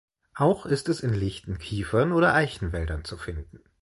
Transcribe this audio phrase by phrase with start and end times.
[0.33, 3.59] Auch ist es in lichten Kiefern- oder Eichenwäldern zu finden.